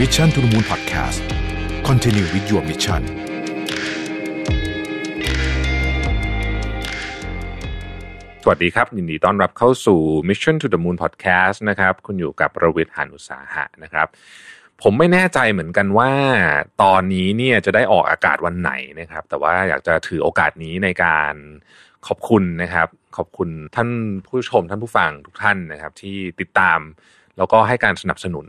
[0.00, 1.20] Mission to the Moon Podcast
[1.88, 3.02] Continue with your mission
[8.42, 14.06] สวัสดีครับ ยินดีต้อนรับเข้าสู่ Mission to the Moon Podcast นะครับ คุณอยู่กับประวิทย์หานุสาหะนะครับ
[14.82, 16.10] ผมไม่แน่ใจเหมือนกันว่า
[16.82, 21.34] ตอนนี้เนี่ยจะได้ออกอากาศวันไหนนะครับ แต่ว่าอยากจะถือโอกาสนี้ในการ
[22.06, 23.88] ขอบคุณนะครับ ขอบคุณท่าน
[24.26, 26.78] ผู้ชมท่านผู้ฟังทุกท่านนะครับ ที่ติดตาม
[27.36, 28.48] แล้วก็ให้การสนับสนุน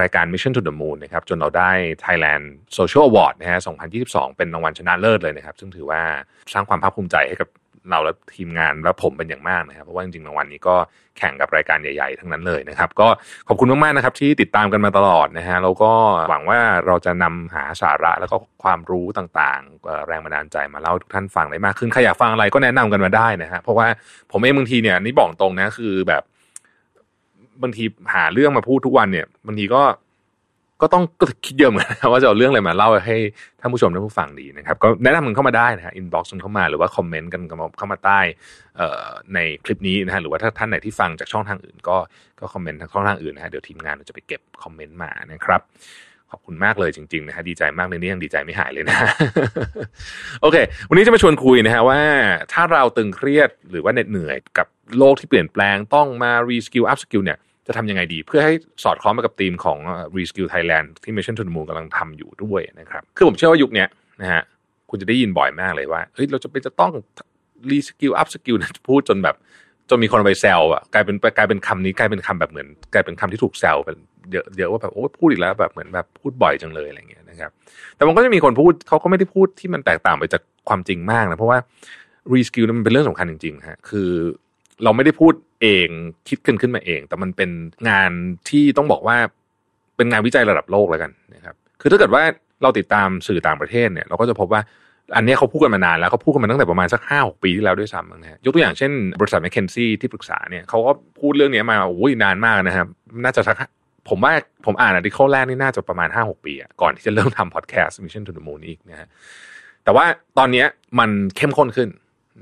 [0.00, 1.70] รายการ Mission to the Moon นะครับจนเราได้
[2.04, 2.44] Thailand
[2.78, 3.58] Social Award นะฮะ
[3.98, 6.02] 2022 เป็นรางวัลชนะเลิศเลยนะครับ ซึ่งถือว่า
[6.52, 7.48] สร้างความภาคภูมิใจให้กับ
[7.90, 10.76] เราและทีมงานและผมเป็นอย่างมากนะครับ เพราะว่าจริงๆรางวัลนี้ก็
[11.18, 13.08] แข่งกับรายการใหญ่ๆ ทั้งนั้นเลยนะครับ ก็
[13.48, 15.92] ขอบคุณมากๆนะครับที่ติดตามกันมาตลอดนะฮะแล้วก็
[16.30, 23.86] หวังว่าเราจะนำหาสาระแล้วก็ความรู้ต่างๆ แรงบันดาลใจมาเล่าทุกท่านฟังได้มากขึ้นใครอยากฟังอะไรก็แนะนำกันมาได้นะฮะเพราะว่า
[24.32, 26.22] ผมเองบางทีเนี่ยนี่บอกตรงนะคือแบบ
[27.62, 29.82] บางทีหาเรื่องมาพูดทุกวันเนี่ยบางทีก็
[30.82, 33.16] ก็ต้องก็คิดเยอะเหมือนกันว่าจะเอาเรื่องอะไรมาเล่าให้
[33.60, 38.20] ท่านผู้ชมท่านผู้ฟังดีนะครับ ก็แนะนำมันเข้ามาได้นะฮะ inbox เข้ามาหรือว่า comment กันเข้ามาใต้
[39.34, 41.96] ในคลิปนี้นะฮะหรือว่าถ้าท่านไหนที่ฟังจากช่องทางอื่น ก็
[42.40, 45.60] ก็ comment ทางช่องทางอื่นนะฮะเดี๋ยวทีมงานจะไปเก็บ comment มานะครับ
[46.30, 48.96] ขอบคุณมากเลยจริงๆนะฮะดีใจมากเลยนี่ยังดีใจไม่หายเลยนะ
[50.42, 50.56] โอเค
[50.88, 52.00] วันนี้จะมาชวนคุยนะฮะว่า
[52.52, 54.66] ถ้าเราตึงเครียดหรือว่าเหน็ดเหนื่อยกับ
[54.98, 57.38] โลกที่เปลี่ยนแปลงต้องมา reskill upskill เนี่ย
[57.70, 58.54] จะทำยังไงดี เพื่อให้
[58.84, 59.78] สอดคล้องไปกับธีมของ
[60.16, 63.84] Reskill Thailand ที่ Mission to the Moon กำลังทำอยู่ด้วยนะครับ คือผมเชื่อว่ายุคนี้
[64.20, 64.42] นะฮะ
[64.90, 66.90] คุณจะได้ยินบ่อยมากเลยว่าเฮ้ยเราจะเป็นจะต้อง
[67.70, 69.36] Reskill Up Skill นะพูดจนแบบ
[69.90, 73.96] จนมีคนไปแซวอะกลายเป็นกลายเป็นคำนี้กลายเป็นคำแบบเหมือน กลายเป็นคำที่ถูกแซวเป็น
[74.32, 77.50] เยอะเยอะว่าแบบโอ้พูดอีกแล้วแบบเหมือนแบบพูดบ่อยจังเลยอะไรเงี้ยนะครับ
[77.96, 81.58] แต่มันก็จะมีคนพูดเขาก็ไม่ได้พูดที่มันแตกต่างไปจากความจริงมากนะเพราะว่า
[82.32, 84.10] reskill มันเป็นเรื่องสำคัญจริงๆฮะคือ
[84.84, 85.32] เราไม่ได้พูด
[85.62, 85.88] เอง
[86.28, 87.50] คิดขึ้นขึ้นมาเอง แต่มันเป็น
[87.88, 88.10] งาน
[88.48, 89.16] ที่ต้องบอกว่า
[89.96, 92.22] เป็นงานวิจัยระดับโลกแล้วกันนะครับ คือถ้าเกิดว่า
[92.62, 94.60] เราติดตามสื่อต่างประเทศเนี่ย เราก็จะพบว่า
[95.16, 102.86] อันนี้เขาพูดกันมานานแล้วเขาพูดกันมาตั้งแต่ประมาณสักห้าหกปีที่แล้วด้วยซ้ำนะฮะยกตัวอย่างเช่น บริษัทแมคเคนซี่ที่ปรึกษาเนี่ยเขาก็พูดเรื่องนี้มาโอ้ยนานมากนะครับ
[103.24, 103.56] น่าจะสัก
[104.08, 104.32] ผมว่า
[104.66, 109.08] ผมอ่าน article แรกนี่น่าจะประมาณห้าหกปีอะก่อนที่จะเริ่มทำพอดแคสต์ Mission to the Moon อีกนะฮะ
[109.84, 110.04] แต่ว่า
[110.38, 110.64] ตอนนี้
[110.98, 111.88] มันเข้มข้นขึ้น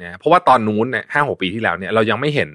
[0.02, 2.50] นะเพราะว่าตอนนู้นเนี่ยห้าหกปีที่แล้วเนี่ยเรายังไม่เห็น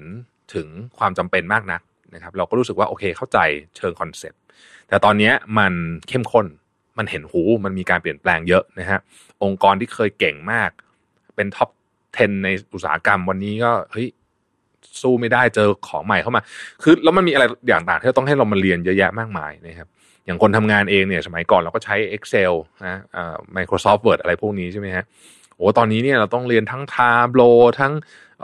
[0.56, 1.80] ถึงความจำเป็นมากนัก
[2.14, 3.38] นะครับ เราก็รู้สึกว่าโอเคเข้าใจ
[3.76, 4.40] เชิงคอนเซ็ปต์
[4.88, 5.72] แต่ตอนนี้มัน
[6.08, 6.46] เข้มข้น
[6.98, 9.00] มันเห็นอยู่มันมีการเปลี่ยนแปลงเยอะนะฮะ
[9.42, 10.70] องค์กรที่เคยเก่งมาก
[11.36, 11.70] เป็น top
[12.06, 14.08] 10 ในอุตสาหกรรมวันนี้ก็เฮ้ย
[15.02, 16.42] สู้ไม่ได้เจอของใหม่เข้ามา
[16.82, 19.88] คือแล้วมันมีอะไรอย่างต่างที่ต้องให้เรามาเรียนเยอะแยะมากมายนะครับ
[20.26, 22.52] อย่างคนทำงานเองเนี่ย สมัยก่อนเราก็ใช้ Excel
[22.86, 25.04] นะเอ่อ Microsoft Word อะไรพวกนี้ใช่ไหมฮะ
[25.56, 27.92] โอ้ตอนนี้เนี่ยเราต้องเรียนทั้ง Tableau ทั้ง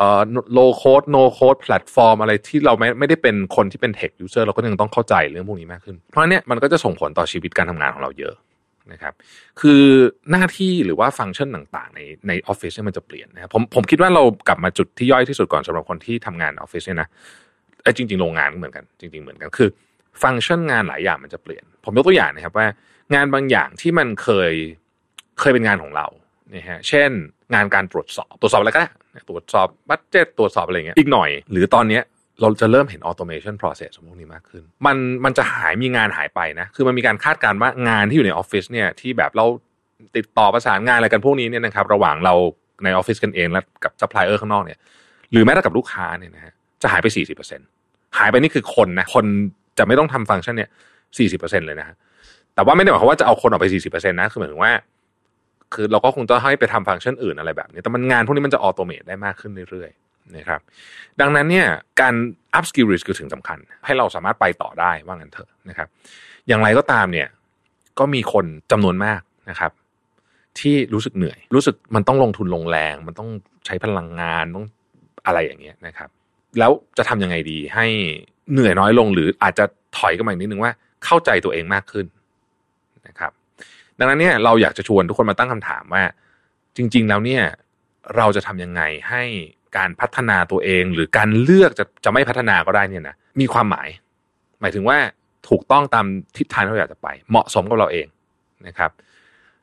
[0.01, 0.23] เอ่อ
[0.59, 8.35] low code no code platform อะไรที่เราไม่ไม่ได้เป็นคนที่เป็น tech user เราก็ยังต้องเข้าใจเรื่องพวกนี้มากขึ้น เพราะเนี่ยมันก็จะส่งผลต่อชีวิตการทำงานของเราเยอะ
[8.93, 9.15] นะครับ
[9.61, 9.83] คือ
[10.31, 17.09] หน้าที่หรือว่าฟังก์ชันต่างๆ ในในออฟฟิศเนี่ยมันจะเปลี่ยนนะครับผมผมคิดว่าเรากลับมาจุดที่ย่อยที่สุดก่อนสำหรับคนที่ทำงานออฟฟิศเนี่ยนะ
[17.83, 19.69] ไอ้จริง ๆ โรงงานก็เหมือนกันจริง ๆเหมือนกันคือ
[20.23, 22.67] ฟังก์ชันงานหลายอย่างมันจะเปลี่ยน ผมยกตัวอย่างนะครับว่า
[23.15, 24.53] งานบางอย่างที่มันเคย
[25.41, 26.07] เคยเป็นงานของเรา
[26.51, 27.11] เนี่ยฮะเช่น
[27.55, 28.89] งานการตรวจสอบตรวจสอบอะไรก็ได้
[29.29, 32.03] ตรวจสอบ budget ตรวจสอบอะไรเงี้ยอีกหน่อย หรือตอนเนี้ย
[32.41, 39.47] เราจะเริ่มเห็นออโตเมชัน process ของพวกนี้มากขึ้น มันมันจะหายมีงานหายไปนะ คือมันมีการคาดการณ์ว่างานที่อยู่ในออฟฟิศเนี่ยที่แบบเรา
[40.17, 42.35] ติดต่อประสานงานอะไรกันพวกนี้เนี่ยนะครับ ระหว่างเรา
[42.85, 44.79] ในออฟฟิศกันเองและกับซัพพลายเออร์ข้างนอกเนี่ย
[45.33, 47.07] หรือแม้แต่กับลูกค้าเนี่ยนะฮะจะหายไป
[47.63, 49.25] 40%หายไปนี่คือคนนะ คน
[49.79, 50.71] จะไม่ต้องทำฟังก์ชันเนี่ย
[51.19, 51.97] 40%เลยนะฮะ
[52.55, 54.73] แต่ว่าไม่ได้หมายความว่าจะเอาคนออกไป 40%นะ คือหมายถึงว่า
[55.75, 60.61] คือเราก็คงจะให้ไปทำฟังก์ชันอื่นอะไรแบบนี้ แต่มันงานพวกนี้มันจะ automate ได้มากขึ้นเรื่อยๆนะครับ
[61.21, 61.67] ดังนั้นเนี่ย
[62.01, 62.15] การ
[62.59, 65.89] up skill risk คือถึงสำคัญ ให้เราสามารถไปต่อได้ว่างั้นเถอะนะครับ
[66.49, 67.29] อย่างไรก็ตามเนี่ย
[67.99, 69.21] ก็มีคนจำนวนมาก
[69.51, 69.73] นะครับ
[70.61, 73.29] ที่รู้สึกเหนื่อย รู้สึกมันต้องลงทุนลงแรง มันต้อง
[73.67, 74.67] ใช้พลังงานต้อง
[75.27, 76.09] อะไรอย่างเงี้ยนะครับ
[76.59, 77.87] แล้วจะทำยังไงดีให้
[78.53, 79.65] เหนื่อยน้อยลงหรืออาจจะ
[79.99, 80.73] ถอยกันมาอีกนิดนึงว่า
[81.05, 82.07] เข้าใจตัวเองมากขึ้น
[83.09, 83.33] นะครับ
[84.01, 86.05] ดังนั้นเนี่ยเราอยากจะชวนทุกคนมาตั้งคำถามว่า
[86.77, 87.43] จริง ๆ แล้วเนี่ย
[88.17, 89.23] เราจะทำยังไงให้
[89.77, 93.89] การพัฒนาตัวเอง หรือการเลือกจะจะไม่พัฒนาก็ได้เนี่ยนะมีความหมาย
[94.61, 94.99] หมายถึงว่า
[95.49, 96.07] ถูกต้องตาม
[96.37, 98.07] ทิศทางที่เราอยากจะไป เหมาะสมกับเราเอง
[98.67, 98.91] นะครับ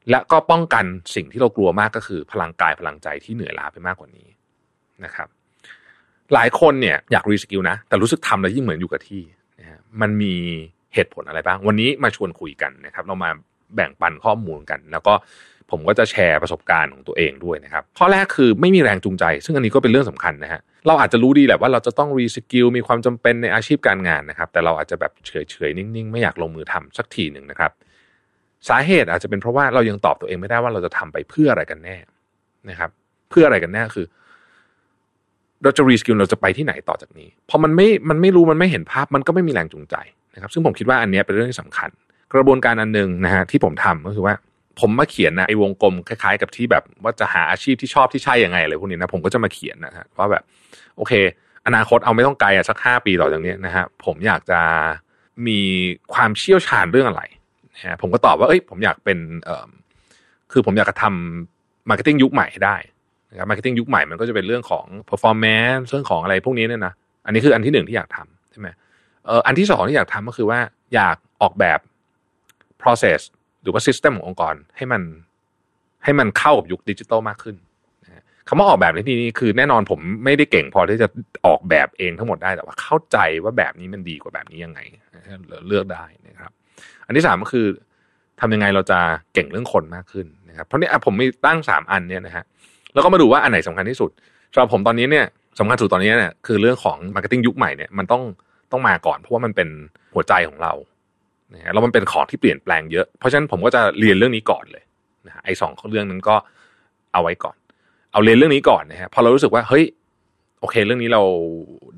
[0.10, 0.86] และก็ป้องกัน
[1.16, 4.28] สิ่งที่เรากลัวมากก็คือ พลังกายพลังใจที่เหนื่อยล้าไปมากกว่านี้
[5.04, 5.28] นะครับ
[6.33, 9.22] หลายคนเนี่ยอยากรีสกิลนะ แต่รู้สึกทำแล้วยิ่งเหมือนอยู่กับที่
[9.60, 10.33] นะฮะมันมี
[10.94, 13.30] เหตุผลอะไรบ้าง วันนี้มาชวนคุยกันนะครับ เรามา
[13.75, 15.14] แบ่งปันข้อมูลกัน แล้วก็
[15.72, 27.72] ผมก็จะแชร์ประสบการณ์ของตัวเองด้วยนะครับ ข้อแรกคือไม่มีแรงจูงใจ ซึ่งอันนี้ก็เป็นเรื่องสำคัญนะฮะเราอาจจะรู้ดีแหละว่าเราจะต้อง reskill มีความจำเป็นในอาชีพการงานนะครับ แต่เราอาจจะแบบเฉยๆนิ่งๆ ไม่อยากลงมือทำสักทีหนึ่งนะครับ
[28.69, 31.98] สาเหตุอาจจะเป็นเพราะว่าเรายังตอบตัวเองไม่ได้ว่าเราจะทำไปเพื่ออะไรกันแน่
[32.69, 32.90] นะครับ
[33.30, 34.06] เพื่ออะไรกันแน่คือ
[35.64, 39.96] เราจะ reskill เราจะไปที่ไหนต่อจากนี้พอมันไม่มันไม่รู้มันไม่เห็นภาพมันก็ไม่มีแรงจูงใจ
[40.34, 41.90] นะครับ ซึ่งผมคิดว่าอันนี้เป็นเรื่องที่สำคัญ
[42.34, 44.36] กระบวนการอันหนึ่งนะฮะที่ผมทำก็คือว่า
[44.80, 50.44] ผมมาเขียนนะไอ้วงกลมคล้ายๆ กับที่แบบว่าจะหาอาชีพที่ชอบที่ใช่ยังไงอะไรพวกนี้นะผมก็จะมาเขียนนะฮะว่าแบบ
[50.98, 51.14] โอเค
[51.68, 54.62] อนาคตเอาไม่ต้องไกลอะสักห้าปีต่อจากนี้นะฮะผมอยากจะ
[55.48, 55.60] มี
[56.14, 57.24] ความเชี่ยวชาญเรื่องอะไร
[57.74, 59.68] นะฮะผมก็ตอบว่าเอ้ยผมอยากเป็นเอ่อ
[60.52, 62.78] คือผมอยากจะทำ marketing ยุคใหม่ให้ได้
[63.32, 66.94] นะครับ marketing ยุคใหม่มันก็จะเป็นเรื่องของ performance เรื่องของอะไรพวกนี้เนี่ยนะ
[67.26, 68.68] อันนี้คืออันที่หนึ่งที่อยากทำใช่ไหม
[69.26, 70.60] เอออันที่สองที่อยากทำก็คือว่า
[70.96, 71.80] อยากออกแบบ
[72.84, 73.20] process
[73.62, 75.02] หรือว่า system ขององค์กรให้มัน
[76.04, 77.56] ให้มันเข้ากับยุคดิจิตอลมากขึ้น
[78.48, 81.08] คำว่าออกแบบในที่นี้คือแน่นอนผมไม่ได้เก่งพอที่จะ
[81.46, 84.80] ออกแบบเองทั้งหมดได้แต่ว่าเข้าใจว่าแบบนี้มันดีกว่าแบบนี้ยังไง
[85.68, 86.52] เลือกได้นะครับ
[87.06, 87.68] อันที่สามก็คือ
[88.42, 89.00] ทำยังไงเราจะ
[89.34, 92.44] เก่งเรื่องคนมากขึ้นนะครับเพราะนี่ผมมีตั้งสามอันเนี่ยนะฮะ
[92.94, 94.12] แล้วก็มาดูว่าอันไหนสำคัญที่สุด
[94.54, 95.26] สำหรับผมตอนนี้เนี่ย
[95.60, 98.24] สำคัญสุดตอนนี้เนี่ยคือเรื่องของ marketing ยุคใหม่เนี่ยมันต้อง
[98.72, 99.70] ต้องมาก่อนเพราะว่ามันเป็น
[100.14, 100.74] หัวใจของเรา
[101.54, 104.84] นะฮะแล้วมันเป็นของที่เปลี่ยนแปลงเยอะ เพราะฉะนั้นผมก็จะเรียนเรื่องนี้ก่อนเลย
[105.28, 106.36] นะฮะไอ้สองเรื่องนั้นก็
[107.14, 107.56] เอาไว้ก่อน
[108.12, 109.86] เอาเรียนเรื่องนี้ก่อนนะฮะพอเรารู้สึกว่าเฮ้ย
[110.62, 111.22] โอเค เรื่องนี้เรา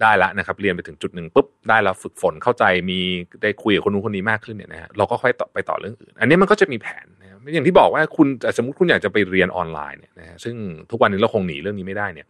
[0.01, 2.99] ได้แล้วนะครับ เรียนไปถึงจุดหนึ่งปุ๊บได้แล้วฝึกฝนเข้าใจมี
[3.43, 10.55] ได้คุยกับคนนู้นคนนี้มากขึ้นเนี่ยนะฮะเราก็ค่อยต่อไปต่อเรื่องอื่น อันนี้มันก็จะมีแผนนะอย่างที่บอกว่าคุณสมมติคุณอยากจะไปเรียนออนไลน์เนี่ยนะฮะซึ่ง
[10.91, 12.27] ทุกวันนี้เราคงหนีเรื่องนี้ไม่ได้เนี่ย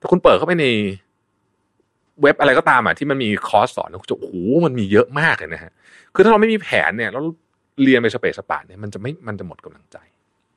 [0.00, 0.66] ถ้าคุณเปิดเข้าไปใน
[2.22, 5.72] เว็บอะไรก็ตามอะที่มันมีคอร์สสอนแล้วจะโอ้โหมันมีเยอะมากเลยนะฮะ
[6.14, 7.24] คือถ้าเราไม่มีแผนเนี่ยแล้ว
[7.82, 9.96] เรียนไปสเปซสปาเนี่ยมันจะไม่มันจะหมดกำลังใจ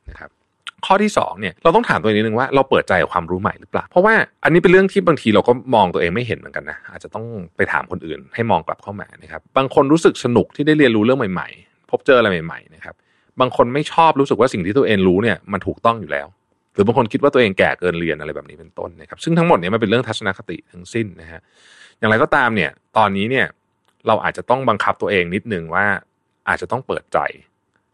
[0.10, 0.30] นะครับ
[0.86, 4.14] ข้อที่สองเนี่ยเราต้องถามตัวเองนิดนึงว่าเราเปิดใจกับความรู้ใหม่หรือเปล่า เพราะว่า
[4.44, 7.26] อันนี้เป็นเรื่องที่บางทีเราก็มองตัวเองไม่เห็นเหมือนกันนะอาจจะต้อง
[7.56, 12.96] ไปถามคนอื่นให้มองกลับเข้ามานะครับบางคนรู้สึกสนุกที่ได้เรียนรู้เรื่องใหม่ ๆ พบเจออะไรใหม่ ๆ นะครับ
[13.40, 16.28] บางคนไม่ชอบรู้สึกว่าสิ่งที่ตัวเองรู้เนี่ยมันถูกต้องอยู่แล้ว
[16.78, 21.42] รือบางคนคิดว่าตัวเองแก่เกินเรียนอะไรแบบนี้เป็นต้นนะครับ ซึ่งทั้งหมดเนี่ยมันเป็นเรื่องทัศนคติทั้งสิ้นนะฮะ
[22.00, 23.46] อย่างไรก็ตามเนี่ย ตอนนี้เนี่ย
[24.08, 25.86] เราอาจจะต้องบังคับตัวเองนิดนึงว่า
[26.50, 27.20] อาจจะต้องเปิดใจ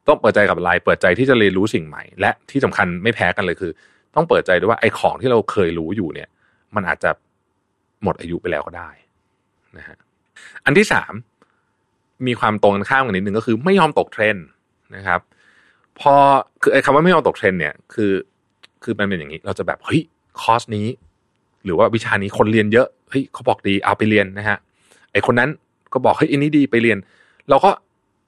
[0.08, 3.72] ต้องเปิดใจกับอะไรเปิดใจที่จะเรียนรู้สิ่งใหม่ และที่สำคัญไม่แพ้กันเลยคือ
[4.16, 6.30] ต้องเปิดใจด้วยว่าไอ้ของที่เราเคยรู้อยู่เนี่ย
[6.76, 7.12] มันอาจจะ
[8.04, 8.90] หมดอายุไปแล้วก็ได้
[9.78, 9.98] นะฮะ
[10.66, 11.14] อันที่สาม
[12.28, 14.46] มีความตรงกันข้ามกันนิดนึงก็คือ ไม่ยอมตกเทรนด์
[14.96, 15.20] นะครับ
[16.00, 16.14] พอ
[16.62, 18.12] คือไอ้คำว่าไม่ยอมตกเทรนด์เนี่ย คือ
[18.84, 20.02] คือมันเป็นอย่างนี้ เราจะแบบเฮ้ย
[20.42, 20.88] คอร์สนี้
[21.66, 24.58] หรือว่าวิชานี้คนเรียนเยอะเฮ้ยเขาบอกดีเอาไปเรียนนะฮะ
[25.12, 25.50] ไอคนนั้น
[25.94, 26.98] ก็บอกเฮ้ยอันนี้ดีไปเรียน
[27.50, 27.70] เราก็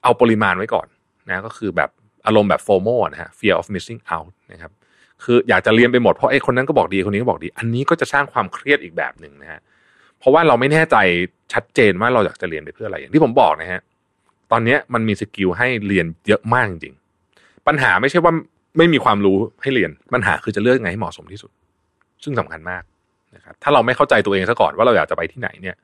[0.02, 0.86] เอาปริมาณไว้ก่อน
[1.28, 1.90] นะก็คือแบบ
[2.26, 4.72] อารมณ์แบบโฟโมนะฮะ fear of missing out นะครับ
[5.24, 9.60] คืออยากจะเรียนไปหมดเพราะไอ้คนนั้นก็บอกดีคนนี้ก็บอกดี อันนี้ก็จะสร้างความเครียดอีกแบบหนึ่งนะฮะ
[10.18, 10.96] เพราะว่าเราไม่แน่ใจ
[11.52, 13.80] ชัดเจนว่าเราอยากจะเรียนไปเพื่ออะไรอย่างที่ผมบอกนะฮะ
[14.52, 18.32] ตอนนี้มันมีสกิลให้เรียนเยอะมากจริงๆปัญหาไม่ใช่ว่า
[18.78, 21.50] ไม่มีความรู้ให้เรียนปัญหาคือจะเลือกไงให้เหมาะสมที่สุด
[22.24, 22.82] ซึ่งสำคัญมาก
[23.36, 25.76] นะครับถ้าเราไม่เข้าใจตัวเองซะก่อนว่าเราอยากจะไปที่ไหนเนี่ย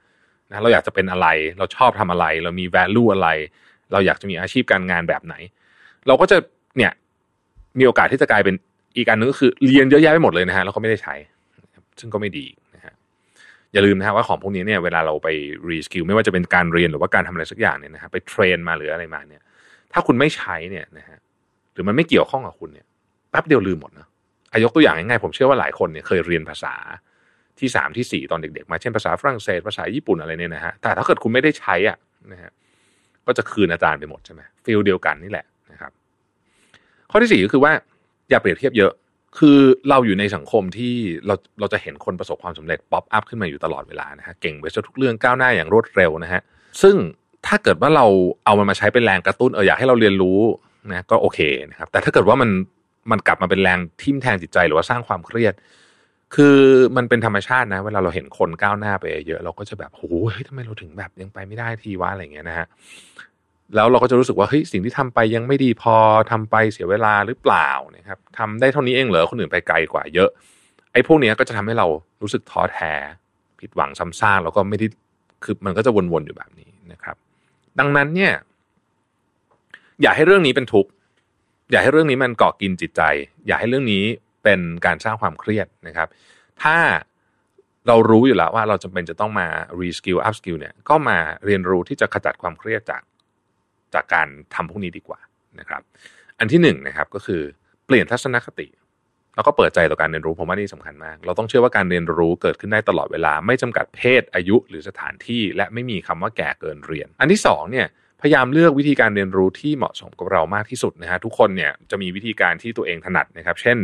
[0.51, 1.27] นะเราอยากจะเป็นอะไร
[1.59, 3.29] เราชอบทำอะไร เรามี value อะไร
[3.93, 5.35] เราอยากจะมีอาชีพการงานแบบไหน
[6.07, 6.37] เราก็จะ
[6.77, 6.93] เนี่ย
[7.79, 8.55] มีโอกาสที่จะกลายเป็น
[8.97, 11.15] อีกอันนึงก็คือเรียนเยอะแยะไปหมดเลยนะฮะแล้วก็ไม่ได้ใช้
[12.01, 12.95] ซึ่งก็ไม่ดีนะฮะ
[13.73, 15.29] อย่าลืมนะฮะว่าของพวกนี้เนี่ยเวลาเราไป
[15.69, 19.43] reskill ไม่ว่าจะเป็นการเรียนหรือว่าการทำอะไรสักอย่างเนี่ยนะฮะไป train มาหรืออะไรมาเนี่ย
[19.93, 21.19] ถ้าคุณไม่ใช้เนี่ยนะฮะ
[21.73, 22.87] หรือมันไม่เกี่ยวข้องกับคุณเนี่ย
[23.33, 24.07] แป๊บเดียวลืมหมดนะ
[24.53, 26.75] อายกตัวอย่างง่ายๆผมเชื่อว่าหลายคนเนี่ยเคยเรียนภาษา
[27.61, 31.97] ที่สามที่สี่ตอนเด็กๆ มาเช่นภาษาฝรั่งเศสภาษาญี่ปุ่นอะไรเนี่ยนะฮะแต่ถ้าเกิดคุณไม่ได้ใช้อะ
[32.33, 32.51] นะฮะ
[33.27, 35.93] ก็จะคืนอาจารย์ไปหมดใช่ไหม feel เดียวกันนี่แหละนะครับ
[37.11, 37.73] ข้อที่สี่ก็คือว่า
[38.31, 38.93] อย่าเปรียบเทียบเยอะ
[39.39, 39.59] คือ
[39.89, 40.95] เราอยู่ในสังคมที่
[41.27, 46.43] เราเราจะเห็นคนประสบความสำเร็จ pop up ขึ้นมาอยู่ตลอดเวลานะฮะเก่งไปซะทุกเรื่องก้าวหน้าอย่างรวดเร็วนะฮะ
[46.83, 46.97] ซึ่ง
[47.47, 48.07] ถ้าเกิดว่าเรา
[48.45, 50.41] เอามันมาใช้เป็นแรงกระตุ้นเอออยากให้เราเรียนรู้
[50.91, 51.39] นะก็โอเค
[51.71, 52.51] นะครับแต่ถ้าเกิดว่ามัน
[53.11, 55.55] มันกลับมาเป็นแรงทิ่มแทงจิตใจหรือว่าสร้างความเครียด
[56.35, 56.59] คือ
[56.97, 62.67] มันเป็นธรรมชาตินะ เวลาเราเห็นคนก้าวหน้าไปเยอะเราก็จะแบบโอ้ยทำไมเราถึงแบบยังไปไม่ได้ทีวะอะไรเงี้ยนะฮะ
[63.75, 65.95] แล้วเราก็จะรู้สึกว่าเฮ้ยสิ่งที่ทำไปยังไม่ดีพอ
[66.31, 70.31] ทำไปเสียเวลาหรือเปล่านะครับทำได้เท่านี้เองเหรอคนอื่นไปไกลกว่าเยอะ
[70.93, 71.87] ไอ้พวกนี้ก็จะทำให้เรา
[72.23, 72.93] รู้สึกท้อแท้
[73.61, 74.87] ผิดหวังซ้ำซากแล้วก็ไม่ได้
[75.45, 77.17] คือมันก็จะวนๆอยู่แบบนี้นะครับ
[77.79, 78.33] ดังนั้นเนี่ย
[80.03, 80.91] อย่าให้เรื่องนี้เป็นทุกข์
[81.73, 83.03] อย่าให้เรื่องนี้มันเกาะกินจิตใจ
[83.47, 84.05] อย่าให้เรื่องนี้
[84.45, 86.09] เป็นการสร้างความเครียดนะครับ
[86.63, 86.77] ถ้า
[87.87, 89.49] เรารู้อยู่แล้วว่าเราจำเป็นจะต้องมา
[89.81, 93.03] reskill up skill เนี่ย ก็มาเรียนรู้ที่จะขจัดความเครียดจาก
[93.95, 95.21] จากการทำพวกนี้ดีกว่า
[95.61, 95.83] นะครับ
[96.39, 97.43] อันที่หนึ่งนะครับก็คือ
[97.87, 98.69] เปลี่ยนทัศนคติ
[99.35, 107.87] แล้วก็เปิดใจต่อการเรียนรู้ผมว่านี่สำคัญมาก เราต้องเชื่อว่าการเรียนรู้เกิดขึ้นได้ตลอดเวลา ไม่จำกัดเพศอายุหรือสถานที่ และไม่มีคำว่าแก่เกินเรียน อันที่สองเนี่ย
[108.23, 113.79] พยายามเลือกวิธีการเรียนรู้ที่เหมาะสมกับเรามากที่สุดนะฮะทุกคนเนี่ยจะมีวิธีการที่ตัวเองถนัดนะครับ เช่น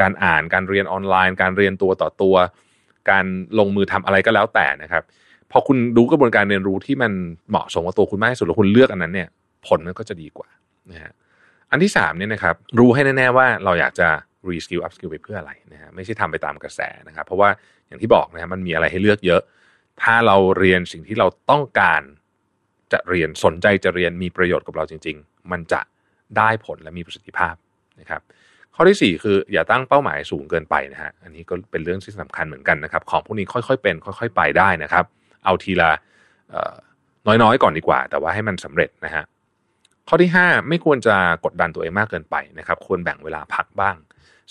[0.00, 2.36] การอ่านการเรียนออนไลน์ การเรียนตัวต่อตัว
[3.10, 3.24] การ
[3.58, 5.02] ลงมือทำอะไรก็แล้วแต่นะครับ
[5.50, 7.12] พอคุณดูกระบวนการเรียนรู้ที่มัน
[7.50, 9.28] เหมาะสมกับตัวคุณมากที่สุดแล้วคุณเลือกอันนั้นเนี่ย
[9.66, 10.48] ผลมันก็จะดีกว่า
[10.90, 11.12] นะฮะ
[11.70, 14.08] อันที่สามเนี่ยนะครับรู้ให้แน่ๆว่าเราอยากจะ
[14.48, 17.48] re skill up skill ไปเพื่ออะไรนะฮะไม่ใช่ทำไปตามกระแสนะครับ เพราะว่า
[17.86, 19.40] อย่างที่บอกนะฮะมันมีอะไรให้เลือกเยอะ
[20.02, 22.02] ถ้าเราเรียนสิ่งที่เราต้องการ
[22.94, 25.80] จะเรียนสนใจจะเรียนมีประโยชน์กับเราจริง ๆ มันจะ
[26.36, 27.54] ได้ผลและมีประสิทธิภาพ
[28.00, 28.20] นะครับ
[28.74, 35.04] ข้อที่ 4 คืออย่าตั้งเป้าหมายสูงเกินไปนะฮะอันนี้ก็เป็นเรื่องที่สำคัญเหมือนกันนะครับ ของพวกนี้ค่อยๆเป็น ค่อย ๆ ไปได้นะครับ
[35.44, 35.90] เอาทีละ
[37.26, 39.24] น้อยๆ ก่อนดีกว่า แต่ว่าให้มันสำเร็จนะฮะ
[40.08, 43.96] ข้อที่ 5 ไม่ควรจะกดดันตัวเองมากเกินไปนะครับ ควรแบ่งเวลาพักบ้าง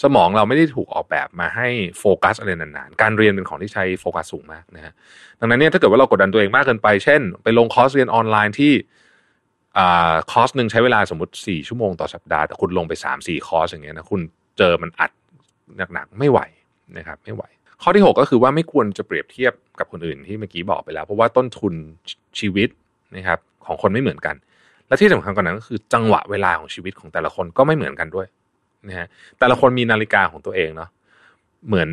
[0.04, 1.68] สมองเราไม่ได้ถูกออกแบบมาให้
[2.00, 4.94] โฟกัสอะไรนานๆ การเรียนเป็นของที่ใช้โฟกัสสูงมากนะฮะ
[5.40, 8.74] ดังนั้นเนี่ยถ้าเกิดว่าเรากดดันตัวเองมากเกินไป เช่น ไปลงคอร์สเรียนออนไลน์ที่
[10.32, 14.22] คอร์สหนึ่งใช้เวลาสมมติ 4 ชั่วโมงต่อสัปดาห์ แต่คุณลงไป3-4คอร์สอย่างเงี้ยนะคุณ
[14.58, 15.12] เจอมันอัด
[15.94, 16.40] หนักๆไม่ไหว
[16.98, 17.44] นะครับไม่ไหว
[17.82, 21.74] ข้อที่ 6 ก็คือว่าไม่ควรจะเปรียบเทียบกับคนอื่นที่เมื่อกี้บอกไปแล้ว เพราะว่าต้นทุน
[22.40, 22.70] ชีวิต
[23.16, 24.36] นะครับของคนไม่เหมือนกัน
[24.88, 28.28] และที่สำคัญกว่านั้นก็คือจังหวะเวลาของชีวิตของแต่ละคนก็ไม่เหมือนกันด้วย
[28.88, 29.08] นะฮะ
[29.40, 30.90] แต่ละคนมีนาฬิกาของตัวเองเนาะ
[31.68, 31.90] เหมือน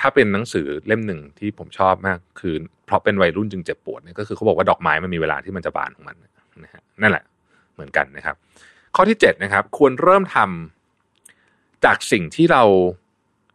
[0.00, 2.54] ถ้าเป็นหนังสือเล่มหนึ่งที่ผมชอบมาก คือ
[2.86, 6.16] เพราะเป็นวัยรุ่นจึงเจ็บปวดเนี่ยก็คือเขาบอกว่าดอกไม้มันมีเวลาที่มันจะบานของมัน
[6.64, 7.24] นะฮะนั่นแหละ
[7.74, 8.34] เหมือนกันนะครับ
[8.96, 12.62] ข้อที่7นะครับ ควรเริ่มทำจากสิ่งที่เรา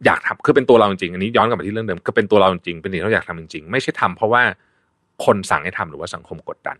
[0.05, 4.43] อยากทำคือเป็นตัวเราจริงอันนี้ย้อนกลับมาที่เรื่องเดิมคือเป็นตัวเราจริงเป็นสิ่งที่เราอยากทำจริง ๆ ไม่ใช่ทำเพราะว่า
[5.25, 6.77] คนสั่งให้ทำหรือว่าสังคมกดดัน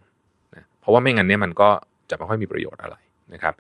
[0.56, 1.70] นะเพราะว่าไม่งั้นเนี่ยมันก็
[2.10, 2.96] จะไม่ค่อยมีประโยชน์อะไร
[3.34, 3.54] นะครับ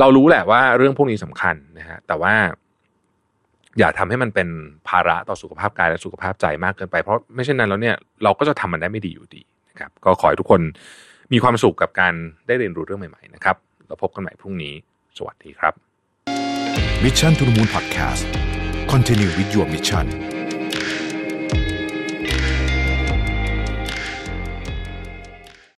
[0.00, 2.34] เรารู้แหละว่าเรื่องพวกนี้สำคัญนะฮะแต่ว่า
[3.78, 4.48] อย่าทำให้มันเป็น
[4.88, 10.60] ภาระต่อสุขภาพกายและสุขภาพใจมากเกินไปเพราะไม่เช่นนั้นแล้วเนี่ยเราก็จะทำมันได้ไม่ดีอยู่ดีนะครับ ก็ขอให้ทุกคน
[11.32, 12.14] มีความสุขกับการ
[12.46, 14.74] ได้เรียนรู้เรื่องใหม่ๆนะครับเราพบกันใหม่พรุ่งนี้
[15.18, 15.74] สวัสดีครับ
[17.04, 18.22] Mission to the Moon Podcast
[18.92, 20.35] Continue with your mission